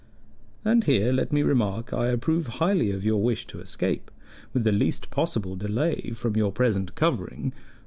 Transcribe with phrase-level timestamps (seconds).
[0.65, 4.09] And here, let me remark, I approve highly of your wish to escape,
[4.51, 7.53] with the least possible delay, from your present covering.